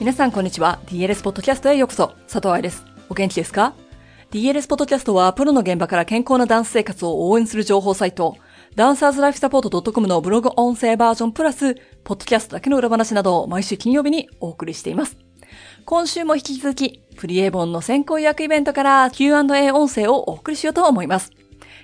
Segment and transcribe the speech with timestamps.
[0.00, 0.80] 皆さんこんにちは。
[0.86, 2.14] DLS ポッドキャストへようこそ。
[2.26, 2.86] 佐藤愛です。
[3.10, 3.74] お元気ですか
[4.30, 8.38] ?DLS ポッドキャストはプロの現場から健康なダンス生活を応援する情報サイト、
[8.74, 15.18] ダンサーズライフサポート .com のブログ音声バージョンプラス、ポッドキャストだけの裏話などを毎週金曜日にお送りしています。
[15.84, 21.30] 今週も引き続き、プリエボンの先行予約イベントから Q&A 音声をお送りしようと思います。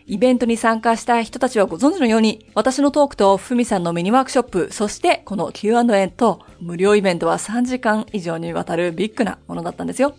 [0.08, 10.14] イベントに参加した人たちはご存知のように、私のトークとふみさんのミニワークショップ、そしてこの Q&A と無料イベントは3時間以上にわたるビッグなものだったんですよ。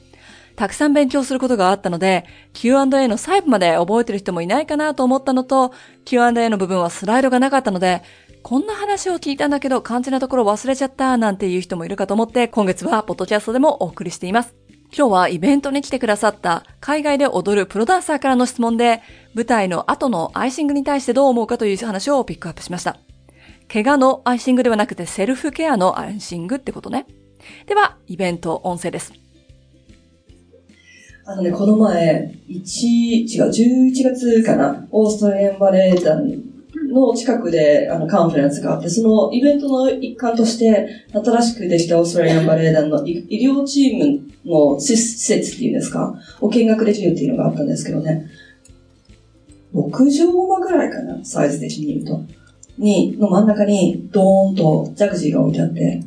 [0.58, 5.72] たくさん勉強することがあったので、Q&A の細部まで覚えてる人もいないかなと思ったのと、
[6.04, 8.02] Q&A の部分はスライドがなかったので、
[8.44, 14.57] こんな話を聞いたんだけど肝心なところ忘れちゃったなんていう人もいるかと思って、今月はポッドキャストでもお送りしています。
[14.96, 19.02] 今日はイベントに来てくださった海外で踊るプロダンサーからの質問で、
[19.34, 22.98] 舞台の後のアイシングに対してどう思うかという話をピックアップしました。
[23.72, 27.06] 怪我のアイシングではなくてセルフケアのアイシングってことね。
[27.66, 29.14] では、イベント音声です。
[31.25, 36.25] あのね、この前、1、違う、11月かな、オーストラリアンバレエ団
[36.98, 48.30] の近くであのカンファレンスがあって、そのイベントの一環として、新しくできたオーストラリアンバレエ団の医療チームの施設っていうんですか、を見学できるっていうのがあったんですけどね、
[49.73, 52.22] 6畳間ぐらいかな、サイズ的に言うと。
[52.78, 56.03] に、の真ん中にドーンとジャグジーが置いてあって、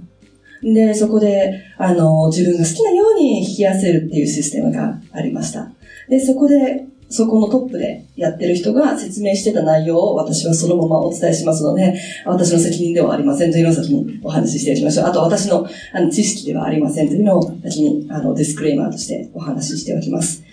[0.63, 5.71] で、そこで、あの、自分が好きなように引き寄せるっていうシステムがありました。
[6.09, 15.07] で、そこで、そこのトップでやってる人が説明してた内容を私はそのままお伝えしますので、私の責任ではありませんというのを先にお話ししておきましょう。
[15.07, 20.45] あと私のあの知識ではありませんというのを先にあのディスクレイマーとしてお話ししておきます。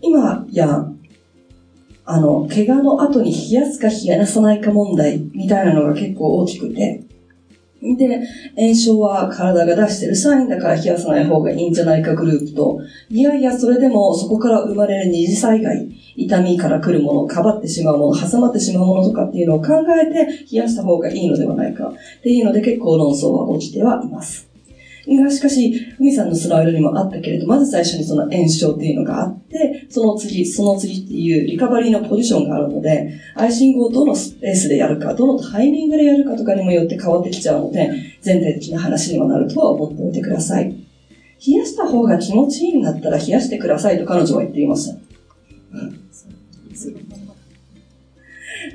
[0.00, 0.86] 今や、
[2.04, 7.02] あの、怪我の後に冷やすか冷やさないか問題みたいなのが結構大きくて、
[7.80, 8.20] で、
[8.56, 19.68] 炎症は体が出してるサインだから冷やさない方がいいんじゃないかグループと、いやいや、それでもそこから生まれる二次災害、痛みから来るもの、かばってしまうもの、挟まってしまうものとかっていうのを考
[20.00, 24.47] えて冷やした方がいいのではないかっていうので結構論争は起きてはいます。
[25.16, 40.74] がしかし、ふみさんのスライドにもあったけれど、まず最初にその炎症っていうのがあって、その次、その次っていうリカバリーのポジションがあるので、アイシングをどのスペースでやるか、どのタイミングでやるかとかにもよって変わってきちゃうので、全体的な話にもなるとは思っておいてください。
[41.46, 44.96] 冷やした方が気持ちいいんだったら冷やしてくださいと彼女は言っていました。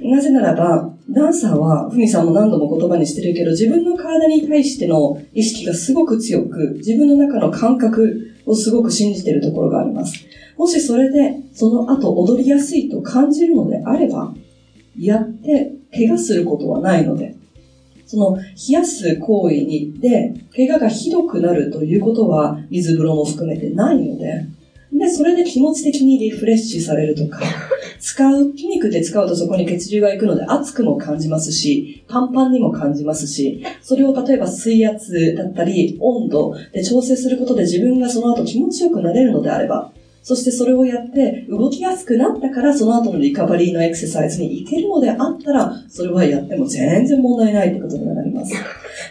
[0.09, 10.25] なぜならば、ダンサーは、ふみさんも何度も言葉にしてるけど、自分の体に対しての意識がすごく強く、自分の中の感覚をすごく信じてるところがあります。
[10.57, 14.33] もしそれで、その後踊りやすいと感じるのであれば、
[14.97, 17.35] やって怪我することはないので、
[18.05, 24.45] その冷やす行為にで、怪我がひどくなるということは、水風呂も含めてないので、
[24.93, 27.41] で、それで気持ち的にリフレッシュされるとか、
[28.03, 48.53] 使う、筋肉で使うとそこに血流が行くので熱くも感じますし、パンパンにも感じますし、それを例えば水圧だったり温度で調整することで自分がその後気持ちよくなれるのであれば、そしてそれをやって動きやすくなったからその後のリカバリーのエクササイズに行けるのであったら、それはやっても全然問題ないってことになります。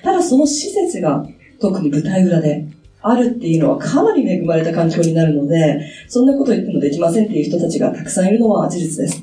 [0.02, 1.26] ただその施設が
[1.58, 2.66] 特に舞台裏で
[3.02, 9.22] あるっていうのはかなり恵まれた環境になるので、そんなこと言ってもできませんっていう人たちがたくさんいるのは事実です。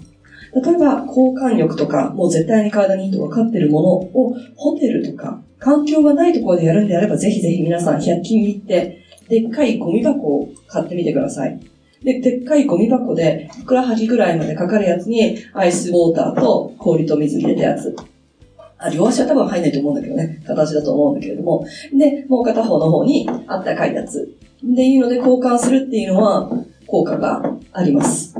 [0.53, 11.59] 例えば、交換力とか、もう絶対に体にいいと分かってるものを、ホテルとか、環境がないところでやるんであれば、ぜひぜひ皆さん100均に行って、でっかいゴミ箱を買ってみてください。
[12.03, 17.95] で、でっかいゴミ箱で、ふくらはぎぐらいまでかかるやつに、アイスウォーターと氷と水入れたやつ。
[18.79, 20.41] あ、両足は多分入んないと思うんだけどね。
[20.47, 21.65] 形だと思うんだけれども。
[21.93, 24.33] で、もう片方の方にあったかいやつ。
[24.63, 26.49] で、いうので交換するっていうのは
[26.87, 27.41] 効果が
[27.73, 28.33] あります。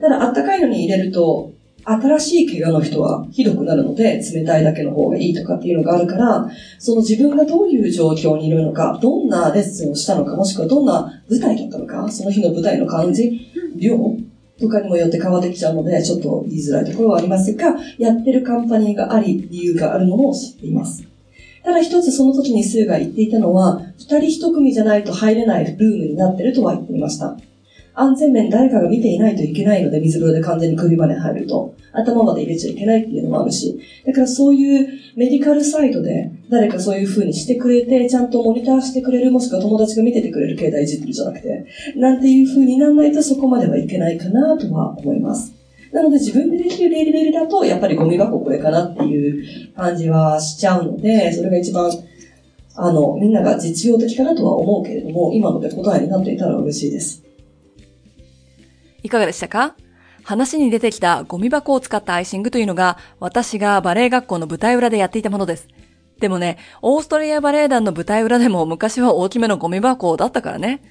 [0.00, 1.52] ただ、あったかいのに入れると、
[1.88, 13.40] 新しい怪我の人はひどくなるので、冷たいだけの方がいいとかっていうのがあるから、その自分がどういう状況にいるのか、どんなレッスンをしたのか、もしくはどんな舞台だったのか、その日の舞台の感じ、
[13.76, 13.96] 量
[14.58, 21.04] とかにもよって変わってきちゃうので、ちょっと言いづらいところはありますが、やってるカンパニーがあり、理由があるのも知っています。
[21.62, 27.36] ただ一つその時にスーが言っていたのは、二人一組じゃないと入れないルームになってるとは言っていました。
[27.98, 41.66] 安全面誰かが見ていないといけないので、水風呂で完全に首まで入ると、頭まで入れちゃいけないっていうのもあるし、だからそういうメディカルサイトで誰かそういう風にしてくれて、ちゃんとモニターしてくれる、もしくは友達が見ててくれる携帯いじってるじゃなくて、
[41.96, 45.54] なんていう風にならないとそこまではいけないかなとは思います。
[45.90, 51.90] なので自分でできるレベルだと、やっぱりゴミ箱これかなっていう感じはしちゃうので、それが一番
[52.78, 57.25] あの、みんなが実用的かなとは思うけれども、今ので答えになっていたら嬉しいです。
[59.06, 59.74] いかがでしたか？
[60.24, 65.68] 話に出てきたゴミ箱を使ったアイシングというのが、私がバレエ学校の舞台裏でやっていたものです。
[66.18, 70.82] でもね、オーストリアバレエ団の舞台裏でも昔は大きめのゴミ箱だったからね。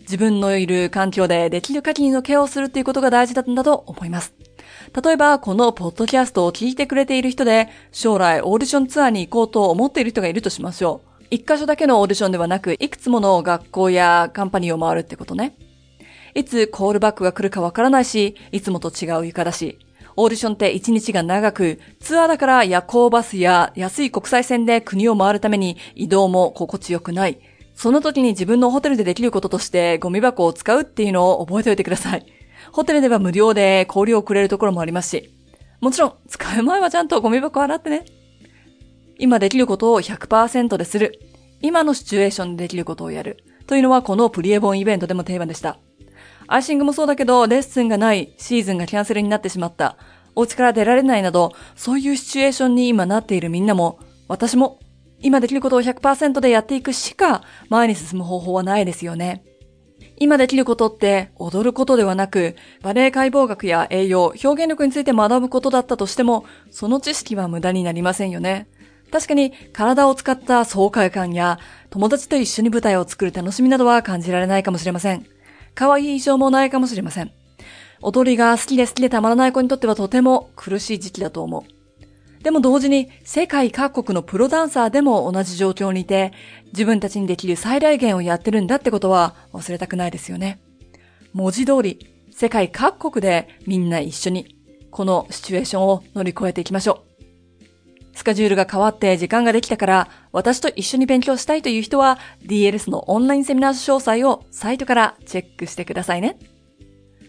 [0.00, 4.32] 自分のいる環境でできる限りのケアをするっていうことが大事だったんだと思います。
[5.04, 11.24] 例えば、このポッドキャストを聞いてくれている人で、将来オーディションツアーに行こうと思っている人がいるとしましょう。
[11.30, 15.54] 一箇所だけのオーディションではなく、いくつもの学校やカンパニーを回るってことね。
[16.34, 19.78] いつコールバックが来るかわからないし、いつもと違う床だし、
[20.16, 27.38] オーディションって1日が長く、ツアーだから夜行バスや安い国際線で国を回るために移動も心地よくない。
[27.74, 32.26] その時に自分のホテルでできることとしてゴミ箱を使うっていうのを覚えておいてください。
[32.72, 35.32] ホテルでは無料で氷をくれるところもありますし。
[35.80, 38.04] もちろん、使う前はちゃんとゴミ箱洗ってね。
[39.20, 41.20] 今できることを100%でする。
[41.60, 43.44] 今のシチュエーションでできることをやる。
[43.68, 45.78] というのはこのプリエボンイベントでもテーマでした。
[46.48, 49.96] アイシングもそうだけど、レッスンがない、シーズンがキャンセルになってしまった、
[50.34, 53.98] お家から出られないなど、そういうシチュエーションに今なっているみんなも、
[54.28, 54.78] 私も
[55.20, 59.44] 今できることを100%でやっていくしか前に進む方法はないですよね。
[60.16, 68.68] 今できることって踊ることではなく、バレエ解剖学や栄養、表現力について学ぶことだったとしても、その知識は無駄になりませんよね。
[69.10, 71.58] 確かに体を使った爽快感や
[71.90, 75.26] 友達と一緒に舞台を作る楽しみなどは感じられないかもしれません。
[75.78, 77.30] 可愛い衣装もないかもしれません。
[78.02, 82.42] 踊りが好きで好きでたまらない子にとってはとても苦しい時期だと思う。
[82.42, 86.32] でも同時に世界各国のプロダンサーでも同じ状況にいて、
[86.72, 90.58] 自分たちにできる最大限をやってるんだってことは忘れたくないですよね。
[91.32, 94.56] 文字通り、世界各国でみんな一緒に、
[94.90, 97.07] このシチュエーションを乗り越えていきましょう。
[98.28, 106.36] スカジュールが変わって時間ができたから、私と一緒に勉強したいという人は、DLS のオンラインセミナー詳細をサイトからチェックしてくださいね。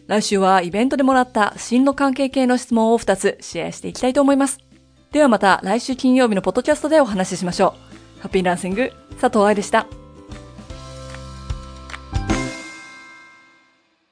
[0.08, 4.60] 来週はイベントでもらった進路関係系の質問を2つシェアしていきたいと思います。
[5.14, 7.76] ではまた来週金曜日のポッドキャストでお話ししましょ
[8.18, 8.22] う。
[8.22, 8.92] ハッピーランシング、
[9.22, 9.99] 佐藤愛でした。